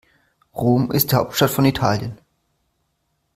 [0.55, 2.17] Rom ist die Hauptstadt von Italien.